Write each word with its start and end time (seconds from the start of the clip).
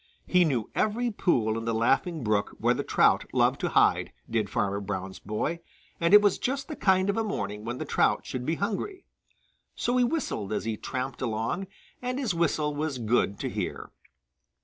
He 0.25 0.45
knew 0.45 0.67
every 0.73 1.11
pool 1.11 1.59
in 1.59 1.65
the 1.65 1.75
Laughing 1.75 2.23
Brook 2.23 2.55
where 2.57 2.73
the 2.73 2.81
trout 2.83 3.27
love 3.35 3.59
to 3.59 3.69
hide, 3.69 4.11
did 4.27 4.49
Farmer 4.49 4.79
Brown's 4.79 5.19
boy, 5.19 5.59
and 5.99 6.11
it 6.11 6.23
was 6.23 6.39
just 6.39 6.67
the 6.67 6.75
kind 6.75 7.07
of 7.07 7.17
a 7.17 7.23
morning 7.23 7.63
when 7.65 7.77
the 7.77 7.85
trout 7.85 8.25
should 8.25 8.43
be 8.43 8.55
hungry. 8.55 9.05
So 9.75 9.97
he 9.97 10.03
whistled 10.03 10.53
as 10.53 10.65
he 10.65 10.75
tramped 10.75 11.21
along, 11.21 11.67
and 12.01 12.17
his 12.17 12.33
whistle 12.33 12.73
was 12.73 12.97
good 12.97 13.39
to 13.41 13.47
hear. 13.47 13.91